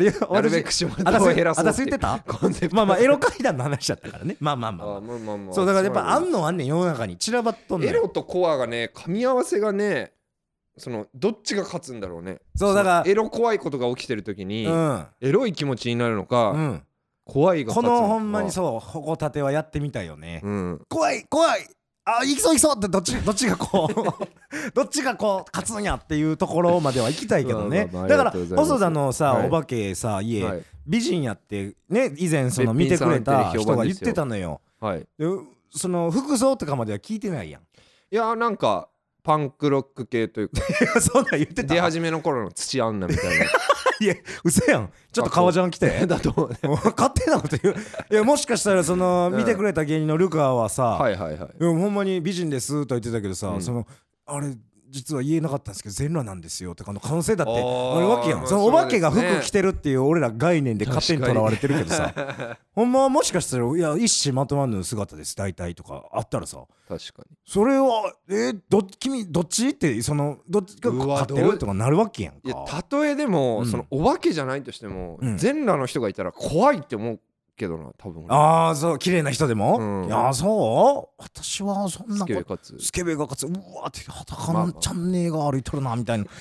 [0.00, 0.10] れ？
[0.10, 2.24] なるべく私下ネあたすタを減らそうあたす言ってた？
[2.72, 4.36] まあまあエロ階段の話だったからね。
[4.40, 4.96] まあまあまあまあ。
[4.96, 5.54] あまあまあまあ。
[5.54, 7.16] そうだからやっぱあんのあんねん世の中に。
[7.16, 7.90] 散らばっとんねん。
[7.90, 10.12] エロとコアがね噛み合わせがね
[10.78, 12.40] そのどっちが勝つんだろうね。
[12.56, 15.06] そうだからのエロ怖いことが起きてる時に、うん。
[15.20, 16.82] エロい気持ちになるのか、うん。
[17.26, 20.80] 怖いがこ勝つのほんまにそうほこたてはやってみたいよね、うん。
[20.88, 21.68] 怖い怖い
[22.04, 22.76] あ行きそう行きそう。
[22.76, 23.94] ってどっちどっちがこう
[24.74, 27.86] どっちがこう勝つんやっていうところまでは行きたいけどね。
[27.86, 29.48] だから細田のさ、はい。
[29.48, 30.62] お化けさ家、はい。
[30.86, 34.60] 美人やってね以前その見てくれた人が言ってたのよ。
[34.80, 35.06] はい。
[35.18, 35.26] で
[35.70, 37.62] その服装とかまでは聞いてないやん。
[37.62, 38.88] いやなんか
[39.22, 40.60] パンクロック系というか。
[41.00, 43.38] そんなん言ってた出始めの頃の土アンナみたい
[44.00, 44.92] いや嘘やん。
[45.12, 46.00] ちょっと革ジャン着て。
[46.00, 46.50] な だと
[46.96, 47.74] 勝手 なこと言う。
[48.10, 49.38] いやもしかしたらそのうん。
[49.38, 51.50] 見てくれた芸人のルカはさ、はいはいはい。
[51.60, 53.62] ほんまに美人ですと言ってたけどさ、うん。
[53.62, 53.86] その
[54.26, 54.54] あれ
[54.90, 57.56] 実は言えなかったんですけど全裸なんですよってかの可能性だってあ
[58.00, 62.12] るわけやん、まあそのお化けが服着てるっていう俺ら概念で勝手にとらわれてるけどさ
[62.74, 66.64] ほんまはもしかしたらいや一糸まとわぬ姿です大体とかあったらさ。
[66.88, 67.36] 確かに。
[67.46, 72.40] それはえど君どっちってそのどっちが勝ってるとかなるわけやんか。
[72.44, 72.56] いや
[73.00, 73.66] 例えでも、うん。
[73.66, 75.36] そのお化けじゃないとしても、うん。
[75.36, 77.20] 全裸の人がいたら怖いって思う
[77.60, 78.34] けどな多分俺。
[78.34, 80.06] ああそう綺麗な人でも、うん。
[80.06, 81.22] いやそう？
[81.22, 82.76] 私はそんなスケベかつ。
[82.78, 86.24] スケベがかつうわーって裸のチャンネルが歩いとるなみたいな。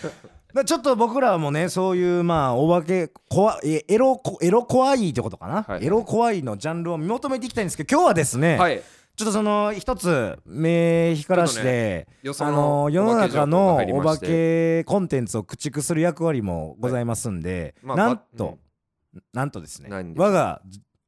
[0.52, 5.86] だちょっと僕らもねそういうまあお化け怖いエロこエロ怖いってことかな、はい。
[5.86, 8.82] エロ怖いのジャンルを見求めていきたいんですけど今日はですね、はい。
[9.16, 18.58] ちょっとその一つ目光らして、よそあの世の中のお化けけコンテンツを駆逐する役割もございますんで、まあなんと、
[19.14, 20.62] ばなんとですね我が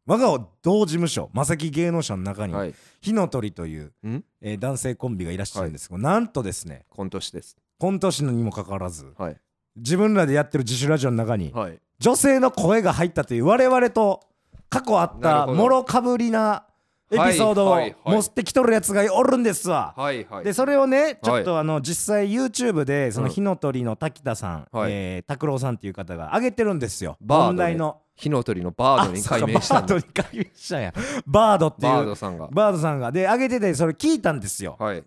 [0.05, 2.73] 我が同事務所正木芸能者の中に、はい。
[3.01, 4.23] 火の鳥という、ん？
[4.41, 7.55] えー男性コンビがいらっしゃるんですけど、なんとですねコント師です。
[7.79, 9.37] コント師のにもかかわらずはい。
[9.75, 11.79] 自分らでやってる自主ラジオの中に、はい。
[11.99, 14.21] 女性の声が入ったという我々と
[14.69, 16.70] 過去あったもろかぶりなエ
[17.11, 19.93] ピソードを持ってきとるやつがおるんですわ。
[19.97, 20.43] はいはい。
[20.45, 23.31] でそれをねちょっとあの実際 YouTube でそのうん。
[23.33, 24.91] 火の鳥の滝田さん、はい。
[24.91, 27.17] えー拓郎さんっていう方が上げてるんですよ。
[27.21, 27.47] バードね。
[27.47, 28.01] 問題の。
[28.15, 29.95] 火の鳥のバードに改名したんだ。
[29.95, 30.93] あそうかバードに改名したんや。
[31.25, 31.91] バードっていう。
[31.91, 32.47] バードさんが。
[32.51, 33.11] バードさんが。
[33.11, 34.75] で上げててそれ聞いたんですよ。
[34.79, 35.03] はい。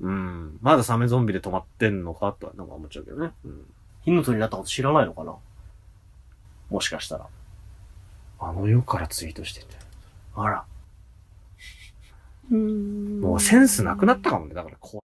[0.00, 0.58] うん。
[0.60, 3.30] まだサメゾンビで止まってんのかとはなんか思っちゃうけどね。
[3.44, 3.66] うん。
[4.02, 5.36] 火の鳥になったこと知らないのかな。
[6.70, 7.26] もしかしたら。
[8.40, 9.66] あの世からツイートしてて。
[10.34, 10.64] あら。
[12.50, 14.54] もうセンスなくなったかもね。
[14.54, 15.00] だからこ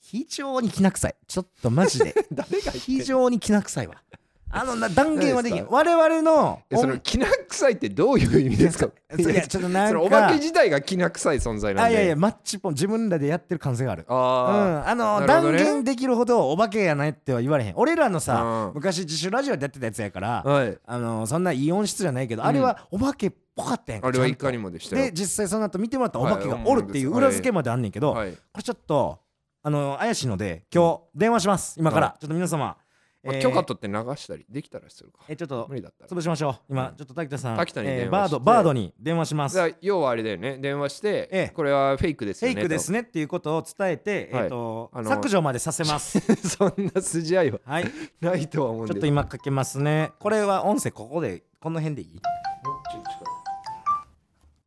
[0.00, 4.02] 非常にきな臭いちょっとマジで 誰が非常にきな臭いわ
[4.52, 5.56] あのな断言はできん。
[5.56, 8.90] 何です我々のえそのきな臭いってどういう意味ですか？
[9.16, 9.88] いやちょっとなんか。
[9.90, 11.96] そのお化け自体がきな臭い存在なんで。
[11.96, 14.04] あいやいやマッチポン自分らでやってる可能性がある。
[14.08, 15.20] うんああの、
[15.52, 15.58] ね。
[15.64, 17.74] 言できるほどお化けやないっては言われへん。
[17.76, 18.74] 俺らのさうん。
[18.74, 20.78] 昔自主ラジオでやってたやつやからあはい。
[20.84, 25.04] あのそんないい音質じゃないけど、あれはお化けっぽかったやんかあれはいかにもでしたよ。
[25.04, 26.64] で実際その後見てもらったらお化けがはい。
[26.66, 28.32] おるっていう裏付けまであんねんけど、はい。
[28.32, 29.20] これちょっと
[29.62, 31.78] あの怪しいので今日電話します。
[31.78, 32.76] 今から、はちょっと皆様、
[33.22, 35.18] まあえー許可取って流したりできたらするか。
[35.28, 36.10] えちょっと無理だったら。
[36.10, 36.54] 潰しましょう。
[36.70, 36.96] 今、うん。
[36.96, 39.74] ちょっと滝田さん滝田に電話えーバードバードに電話します。
[39.82, 40.56] 要はあれだよね。
[40.58, 41.52] 電話して、ええ。
[41.54, 44.42] これはフェイクですよねフェイクですねねっていうことを伝えて、はい。
[44.44, 46.18] えっ、とあの削除までさせます。
[46.48, 47.84] そんな筋合いははい。
[48.20, 50.12] ないとは思うんでちょっと今かけますね。
[50.18, 52.20] これは音声ここでこの辺でいい？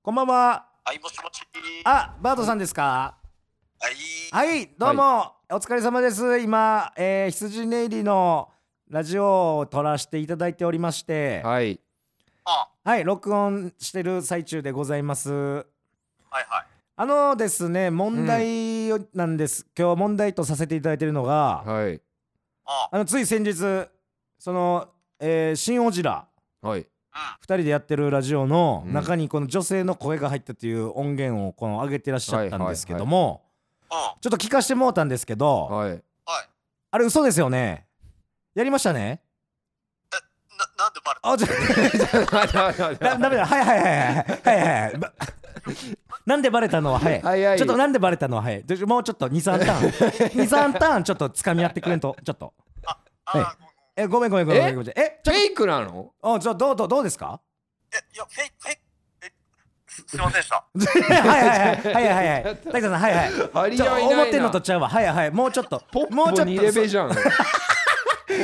[0.03, 0.67] こんばんは。
[0.85, 1.41] はい、もしもし。
[1.85, 3.17] あバードさんですか？
[4.31, 4.47] はい。
[4.47, 6.39] はいどうも、お疲れ様です。
[6.39, 8.49] 今、えー、羊ネイリの
[8.89, 11.43] ラジオを撮らせていただいておりまして。
[11.43, 11.79] はい、
[12.43, 15.31] あ、録音してる最中でございます。
[15.31, 15.63] はい
[16.49, 16.65] はい。
[16.95, 22.01] あのですね問題なんです、今日問題とさせていただいているのが、はい。
[22.65, 23.53] あ、あのつい先日
[24.39, 24.89] その、
[25.19, 26.25] えー、新オジラ。
[26.63, 26.79] はい。
[26.79, 26.85] うん。
[26.85, 26.87] 2
[27.43, 28.91] 人でやってるラジオのうん。
[28.91, 33.31] 中にこの女性の声が入ったという音源をこの上げてらっしゃったんですけども、うん。
[33.31, 33.52] は
[34.21, 35.95] ちょっと聞かしてもうたんですけど、はい。
[35.95, 36.01] い。
[36.91, 37.87] あれ嘘ですよね。
[38.55, 39.21] やりましたね？
[40.77, 41.31] な、なんでバレた？
[41.31, 43.45] あちょだダメだ。
[43.45, 44.15] はいはいはいはい。
[44.15, 44.97] はいはいはい。
[44.97, 45.13] ば
[46.25, 47.21] なんでバレたのは早い。
[47.21, 47.57] 早い。
[47.57, 48.63] ちょっとなんでバレたのは早い？
[48.63, 49.89] でもうちょっと23ターン。
[50.45, 52.15] 23ターンちょっと掴み合ってくれんと。
[52.23, 52.53] ちょっと。
[52.85, 53.43] あ、はい。
[53.43, 53.57] あ、
[53.95, 56.13] えごめんごめんごめんごめんごめんえフェイクなの？
[56.21, 57.41] とあじゃあどうどうどうですか？
[57.93, 58.82] え、いや、フェイク、フェイク、え、
[60.13, 60.63] すすいませんでした。
[61.29, 62.05] はいはいはいはい。
[62.05, 63.31] はいはい滝田さんはいはい。
[63.53, 64.15] 張りちょ合いないな。
[64.15, 64.89] 思ってんのとちゃうわ。
[64.89, 65.81] はいはいもうちょっと。
[66.11, 67.07] もうちょっ2レベとじゃん。
[67.13, 67.15] も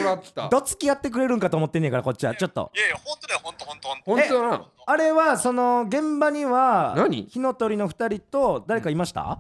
[0.04, 0.50] らった。
[0.50, 2.36] どつきやってくれるんかと思ってんねんからこっちは。
[2.36, 2.72] ちょっと。
[2.76, 4.12] いやいや、本当だよ、本当、本当、本当。
[4.16, 4.68] 本当なの？
[4.86, 7.28] あれはその現場には何？
[7.30, 9.40] 火の鳥の2人と誰かいました？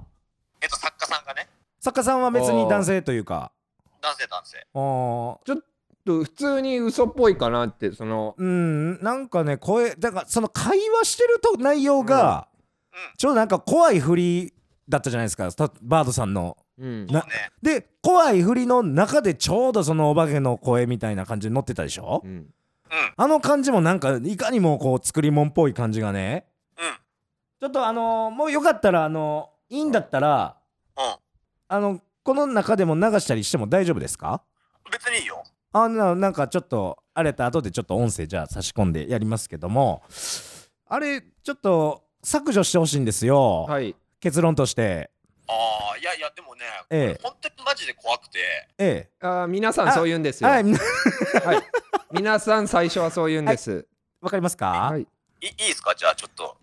[0.61, 1.47] えっと、作家さんがね、
[1.79, 3.51] 作家さんは別に男性というか。
[4.01, 4.67] 男性男性。
[4.73, 5.45] おー
[6.09, 12.47] と普通に嘘っぽいかなってそのうんなんかね声だからその会話してると内容が
[13.17, 14.53] ちょっとなんか怖い振り
[14.87, 17.07] だったじゃないですかたバードさんのうん。
[17.61, 22.21] で怖い振りの中でちょうどそのお化けの声みたいな感じで乗ってたでしょ？
[22.23, 22.53] うんうん。
[23.15, 26.85] あの感じもなんかいかにもこう作り物っぽい感じがねうん。
[27.59, 30.57] ちょっとあのーもうよかったらあのいいんだったら
[30.97, 31.15] うん。
[31.67, 34.41] あのこの中でも流したりしても大丈夫ですか？
[34.91, 35.38] 別にいいよ。
[35.71, 40.03] あななんかちょっとあれたら後でちょっと音声じゃあ差し込んでやりますけども。
[40.91, 43.95] あれちょっと削除してほしいんですよ、はい。
[44.19, 45.11] 結論として。
[45.47, 45.53] あ
[45.93, 47.19] あ、いやいや、でもね、ええ。
[47.23, 48.39] 本当にマジで怖くて、
[48.77, 50.49] えあー皆さんそう言うんですよ。
[50.49, 50.73] はいえ
[51.45, 51.61] はい。
[52.11, 53.87] 皆さん最初はそう言うんです。
[54.21, 55.01] わかりますか、はい。
[55.01, 55.05] い
[55.45, 55.93] いいですか？
[55.95, 56.57] じゃあちょっと。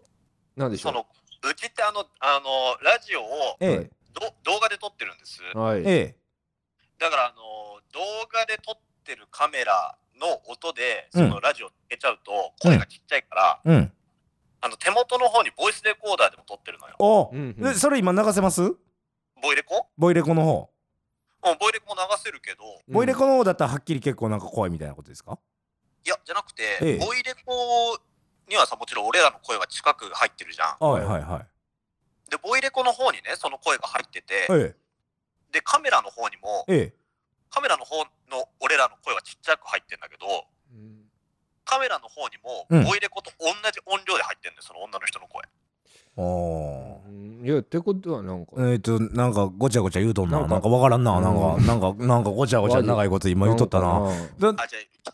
[0.57, 1.07] なんでしょその、
[1.49, 5.41] うちってあの、あの、ラジオをえど動画で撮ってるんです。
[5.55, 5.81] うはい。
[5.81, 6.17] ええ。
[6.99, 8.01] だからあの動
[8.33, 11.29] 画で撮ってるカメラの音でうん。
[11.29, 13.93] そのラジオつけちゃうと声がちっちゃいから、えうん。
[14.63, 16.97] あの手元の方にボイスレコーダーでも撮ってるのよ。
[16.99, 17.35] お、う。
[17.35, 17.63] んうん。
[17.63, 18.63] でそれ今流せます？
[19.43, 19.87] ボイレコ？
[19.99, 20.71] ボイレコの方。
[21.45, 25.39] うん、ボイレコも流せるけど、ボイレコの方だったらはっきり結構なんか怖いみたいなことですか？
[26.05, 26.99] いや、じゃなくて、ええ。
[26.99, 27.99] ボイレコ
[28.49, 30.89] にはさ、もちろん俺らの声は近く入ってるじゃん。
[30.89, 32.31] はいはいはい。
[32.31, 34.75] で、ボイレコの方にね、その声が入ってて、え。
[35.53, 36.95] で、カメラの方にも、ええ
[37.57, 40.27] カメラの方の俺らの声はちっちゃく入ってんだけど、
[40.73, 41.09] うん
[41.65, 42.37] カメラの方に
[42.71, 42.83] うん。
[42.85, 45.43] も、ボイレコと同じ音量で入ってるんだよ、その女の人の声。
[45.43, 45.49] え
[46.17, 47.09] おー。
[47.09, 47.45] うん。
[47.45, 50.39] いやってことはなんかえっ、となんかごちゃごちゃ言うとんな。
[50.39, 51.21] なんんかわからんな。
[51.21, 51.67] なんか、うん。
[51.67, 54.07] なんかなんかごちゃごちゃ長いこと今言っとったな。
[54.07, 54.55] あ、じゃあ、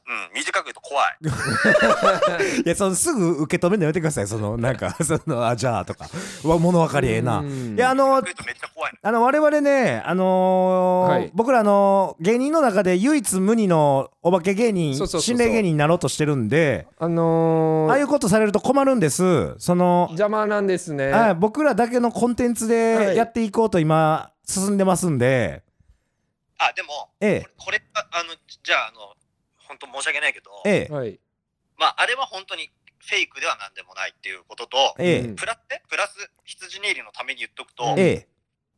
[0.07, 1.17] うん、短く言うと怖い。
[2.65, 4.27] いやそのすぐ受け止めるのやめてください。
[4.27, 6.07] そのなんか そのあじゃあとか。
[6.45, 7.39] わ物分かりええな。
[7.39, 7.77] うん。
[7.77, 8.99] いやあの短く言うとめっちゃ怖いの。
[9.09, 11.31] あの我々ねあのーはい。
[11.35, 15.37] 僕らあの芸人の中で唯一無二のお化け芸人そうそうそうそう。
[15.37, 19.55] 心霊芸人になろうとしてるんであのーああいうことされると困るんです。
[19.59, 21.11] その邪魔なんですね。
[21.11, 22.73] はい僕らだけのコンテンツはい。
[22.73, 25.63] でやっていこうと今進んでますんで。
[26.59, 27.47] あ、でも、ええ。
[27.57, 28.31] これ、ああの、
[28.63, 29.15] じゃあ、あの、
[29.87, 30.93] 本当申し訳ないけど、ええ。
[30.93, 31.19] はい。
[31.79, 35.21] まあ、あれは本当にフェイクではなんでもないっていうことと、ええ。
[35.21, 38.29] うんプラスね、プラス、羊ネイリのために言っとくと、うんええ。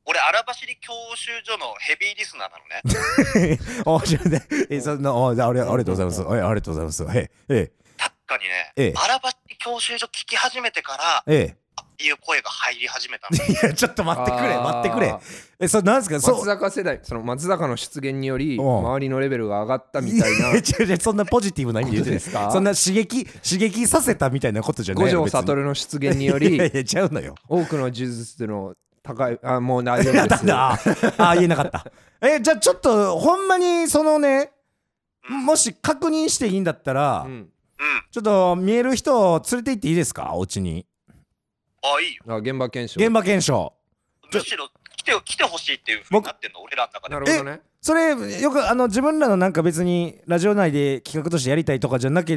[0.07, 3.59] 俺、荒走り教習所のヘビーリスナーなのね。
[3.87, 6.23] おじゃあねえそんなおじゃあありありがとうございます。
[6.23, 7.05] はいありがとうございます。
[7.15, 7.55] ええ。
[7.55, 8.95] え確かにね、ええ。
[8.97, 11.64] 荒走り教習所聞き始めてから、ええ
[12.01, 13.37] いう声が入り始めたの。
[13.45, 15.15] いやちょっと待ってくれ待ってくれ。
[15.61, 16.21] えそれなんですか？
[16.21, 16.35] そう。
[16.37, 18.79] 松坂世代その松坂の出現によりうん。
[18.79, 20.49] 周りのレベルが上がったみたいな。
[20.49, 27.35] や違う違うそんなポジティブな意味で言ってないことですかそんな刺激刺激させたみたいなことじゃない五条悟の出現により いやいやちゃうのよ。
[27.49, 30.79] 多くの呪術の高いあもう大丈夫ですだあ
[31.31, 31.87] あ言えなかった
[32.23, 34.51] えじゃあちょっとほんまにそのね
[35.29, 37.49] もし確認していいんだったら、うんうん。
[38.11, 40.87] ちょっと見える人を連れて行っていいですかお家に
[41.85, 42.23] あ、いいよ。
[42.29, 43.73] あ現場検証現場検証
[44.33, 47.21] むしろ来て来てほしいっていうふうになってんの、俺らの中でも。
[47.21, 52.35] なるほどねそれよくあの自分らのなんか別にラジオ内で企画としてやりたいとかじゃなけ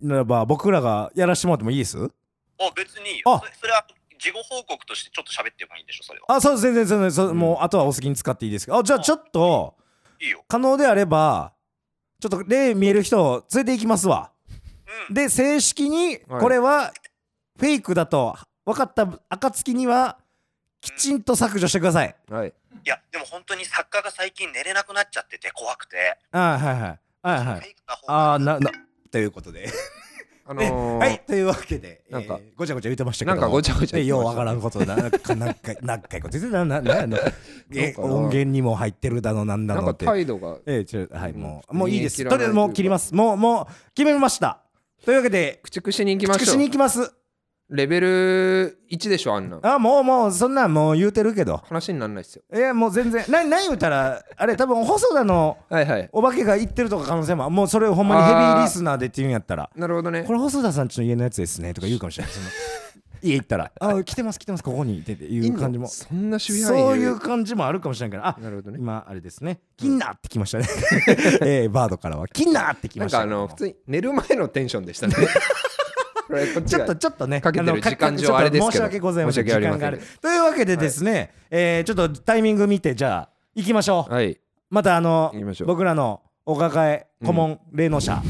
[0.00, 1.98] れば僕らがやらしてもらってもいいです？
[1.98, 3.38] あ、別にいいあよ。
[3.40, 3.86] それそれは
[4.18, 6.34] 事後報告としてちょっと喋ってもいいんでしょ、それは。
[6.34, 9.76] あそう全然全然そううんもうあとはお好きに使っていいですかあじゃあちょっと
[10.18, 10.42] いいよ。
[10.48, 11.52] 可能であれば
[12.18, 14.32] ちょっと例見える人を連れて行きますわ
[15.08, 15.14] うん。
[15.14, 16.94] で正式にはいこれは
[17.58, 18.34] フェイクだと
[18.66, 20.18] 分かった暁には
[20.80, 22.14] きちんと削除してください。
[22.28, 22.48] はい。
[22.48, 22.52] い
[22.88, 25.96] や、でも本当に作家が最近寝れなくなっちゃってて怖くて。
[26.32, 27.00] あはいはい。
[27.22, 27.76] はいはい。
[28.06, 28.70] ああなな
[29.10, 29.68] ということで。
[30.48, 37.18] あのー はいというわけでなんかえーごちゃごちゃ言ってましたけどなんかごちゃごちゃようわからんことななんか何回 何回こと言ってたなななんやの。
[37.96, 40.58] 音源にも入ってるだのなんだなんかのって態度が。
[40.66, 41.40] えーちょはいうん。
[41.40, 42.22] もうもういいです。
[42.24, 43.12] とりあえずもう切ります。
[43.12, 44.60] もうもう決めました。
[45.04, 46.58] というわけで駆逐しに行きま口ししょう。
[46.58, 47.12] に行きます
[47.68, 49.66] レベル1でしょあんなん。
[49.66, 51.56] あもうもうそんなんもう言うてるけど。
[51.68, 52.42] 話になんないっすよ。
[52.54, 53.24] いやもう全然。
[53.28, 56.08] な何言うたらあれ多分細田のはいはい。
[56.12, 59.68] お化けが言ってるとか可能性ももうそれをほんまにヘビーリスナーでって言うんやったら。
[59.74, 60.22] なるほどね。
[60.24, 62.46] これ細田さんちの家のやつですねとか言うかもしれないその
[63.22, 65.88] 家行ったら「あ来てます来てますここに」っていう感じも。
[65.88, 68.78] そんな守備そういう感じもあるかもしれないからあなるほどね。
[68.78, 70.66] 今あれですね「キンナー」ってきましたね。
[71.42, 75.14] えーバードからは「キンナー」ってきなんかあましたけどもの普通に寝る前のテンションでしたね。
[75.14, 75.20] こ
[76.36, 78.70] れこっちょっとちょっとねかけてるあのか時間上あれですけど。
[78.72, 79.44] 申し訳ございません。
[79.44, 84.38] 時間があるというわけでですね、えーちょっとタイミング見てじゃあ行きましょうはい
[84.70, 85.32] またあの
[85.64, 88.22] 僕らのお抱え顧問霊能者、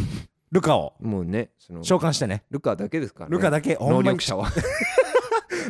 [0.53, 2.45] ルカをもうねその召喚してね。
[2.51, 3.37] ルカだけですからね。
[3.37, 4.49] ルカだけほ能力者は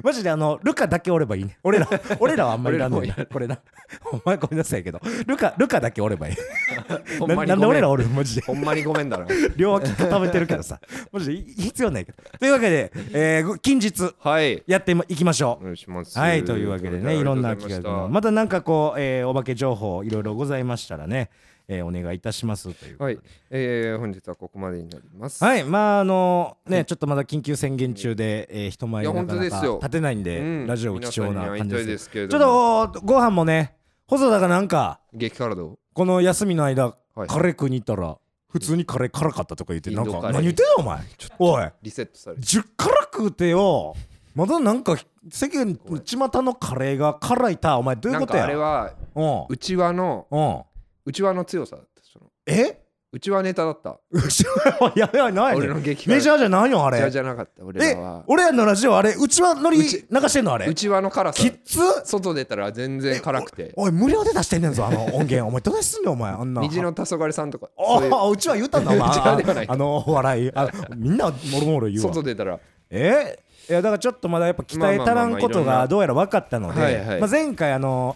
[0.02, 1.58] マジであのルカだけおればいいね。
[1.62, 1.88] 俺ら
[2.20, 3.58] 俺らはあんまりいらんの俺らもいらこれな。
[4.12, 5.00] お前ごめんなさいけど。
[5.26, 6.36] ルカルカだけおればいい。
[7.18, 8.42] ほんまにななんで俺らおるマジで。
[8.42, 10.80] ほんまにごめんだな両脇固めてるからさ。
[11.12, 12.18] マジで必要ないけど。
[12.38, 14.62] というわけで、えー、近日はい。
[14.66, 16.18] やっていきましょお願いします。
[16.18, 21.30] うはいというわけでねいろんな企画もまたなんかこう、えーお化け情報いろいろございましたらね、
[21.68, 23.18] えーお願いいたしますというはい、
[23.50, 25.42] えー、本日はここまでになります。
[25.42, 25.64] はい。
[25.64, 30.66] まああのねちょっとまだ緊急宣言中で、えー人前になかなか立てないんで、うん。
[30.66, 33.76] ラジオ貴重な感じでですすけれちょっとご飯もね
[34.06, 37.28] 細田がなんか激辛度この休みの間、はい。
[37.28, 38.16] カレー食いに行ったら
[38.48, 41.00] 普通にカレー辛かったとか言ってなんか何言ってんのお前？
[41.38, 41.68] おい。
[41.82, 42.42] リセットされて。
[42.42, 43.94] 10辛食うてよ。
[44.34, 44.96] まだなんか
[45.30, 45.74] 世間
[46.04, 47.78] 巷のカレーが辛いた。
[47.78, 48.44] お前どういうことや？
[48.44, 49.44] あれはうん。
[49.48, 50.66] 内輪の
[51.06, 52.26] うん内輪の強さだったその。
[52.46, 52.82] え？
[53.12, 54.00] 内輪ネタだった。
[54.10, 57.00] うちはいやいやない俺ねの激辛メジャーじゃないよあれ。
[57.00, 58.24] メジャーじゃなかった俺えらは。
[58.26, 60.66] 俺らのラジオあれうちはノリ流うちしてんのあれ？
[60.66, 61.40] 内輪の辛さ。
[61.40, 63.72] きっつ外出たら全然辛くて。
[63.76, 65.46] おい無料で出してんねんぞあの音源。
[65.46, 66.60] お前どないすんねんお前あんな。
[66.62, 67.68] 虹の黄昏さんとか。
[67.78, 69.08] ああうちは言ったんだお前。
[69.08, 69.38] あ
[69.68, 70.50] あのお笑い。
[70.52, 72.12] あみんなもろもろ言うわ。
[72.12, 72.58] 外出たら。
[72.90, 73.38] え？
[73.68, 78.14] いやだからちょっとまだやっぱ鍛え足らんことがどうやら分かったので、前回あの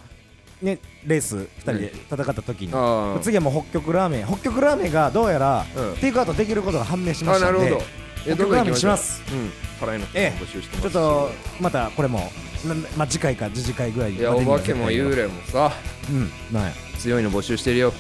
[0.62, 4.26] ねレース2人で戦った時に、次はもう北極ラーメン。
[4.26, 5.96] 北極ラーメンがどうやらうん。
[5.96, 7.58] テイクアウトできることが判明しまあしたで。
[7.58, 7.84] なんるほど。
[8.26, 9.22] え北極ラーメンします。
[9.32, 9.50] うん。
[9.80, 10.06] 辛いの。
[10.14, 10.46] ええ。
[10.46, 12.30] ちょっとまたこれも
[12.66, 15.72] なまあ次回か次次回ぐらいいやお化けも幽霊もさ。
[16.10, 16.30] うん。
[16.52, 17.92] なんや強いの募集してるよ。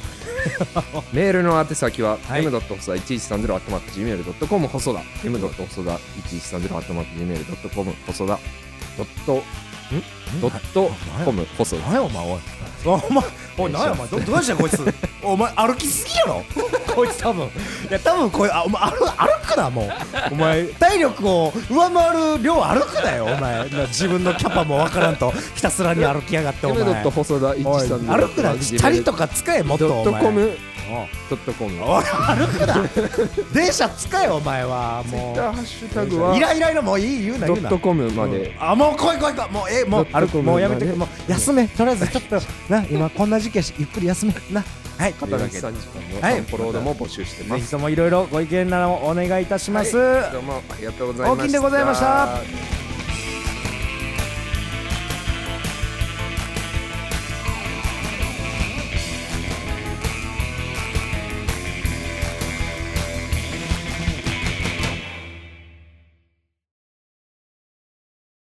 [1.12, 2.44] メールの宛先は、はい。
[2.44, 2.58] m.
[2.60, 2.92] 細田。
[2.92, 5.38] 1130 gmail.com 細田 m.
[5.38, 8.38] 細田1130 gmail.com 細田
[10.40, 10.90] ドット
[11.24, 12.40] コム細田何やお前おい
[12.84, 13.24] お前
[13.58, 14.94] おい何やお前どどうしたこいつ。
[15.22, 16.44] お前歩きすぎやろ。
[16.94, 17.48] こいつ多分い
[17.90, 19.90] や多分こいあお前歩歩くなもう。
[20.32, 23.58] お前体力を上回る量歩くなよお前。
[23.68, 26.84] な自分のキャパもわからんとひたすらに歩きやがってお m.
[26.84, 30.14] 前ドット細田おい1130歩くなチャリとか使えもっとドお前。
[30.14, 30.56] ットコム
[31.28, 32.84] ドットコムおい歩くな。
[33.54, 35.04] 電車使えお前は。
[35.08, 38.56] ツイッもターハッシュタグはうイライライラもういい言うな言うなドットコムまで。
[38.58, 39.50] あもう来い来い来い。
[39.52, 41.68] もうえもうドットコム歩くもうやめてまでもう休め。
[41.68, 44.34] とりあえずちょっとな今こんな時期やしゆっくり休め。
[44.50, 44.64] な。
[44.98, 45.14] はい。
[45.14, 45.28] とい。
[45.28, 46.34] う片道3わけで時間のはい。
[46.34, 47.60] サンポロードも募集してます。
[47.60, 51.44] ぜひともいろいろご意見などお願いいたします、どうもありがとうございました。
[51.44, 52.89] 大きいんでございました